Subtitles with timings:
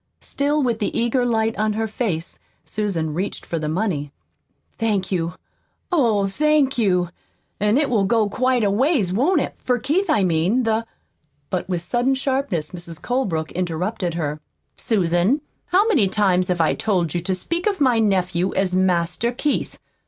[0.21, 4.11] Still with the eager light on her face, Susan reached for the money.
[4.79, 5.35] "Thank you,
[5.91, 7.09] oh, thank you!
[7.59, 9.53] An' it will go quite a ways, won't it?
[9.59, 10.63] for Keith, I mean.
[10.63, 10.87] The"
[11.51, 12.99] But with sudden sharpness Mrs.
[12.99, 14.39] Colebrook interrupted her.
[14.75, 19.31] "Susan, how many times have I told you to speak of my nephew as 'Master
[19.31, 19.77] Keith'?